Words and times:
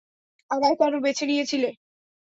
আমায় 0.51 0.75
কেন 0.79 0.93
বেছে 1.03 1.23
নিয়েছিলে? 1.25 1.69